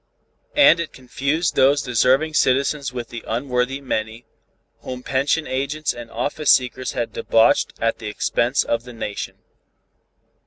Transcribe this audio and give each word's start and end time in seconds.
And 0.55 0.79
it 0.79 0.93
confused 0.93 1.55
those 1.55 1.83
deserving 1.83 2.33
citizens 2.33 2.91
with 2.91 3.09
the 3.09 3.23
unworthy 3.27 3.79
many, 3.81 4.25
whom 4.79 5.03
pension 5.03 5.45
agents 5.45 5.93
and 5.93 6.09
office 6.09 6.49
seekers 6.49 6.93
had 6.93 7.13
debauched 7.13 7.73
at 7.79 7.99
the 7.99 8.07
expense 8.07 8.63
of 8.63 8.81
the 8.83 8.93
Nation. 8.93 9.35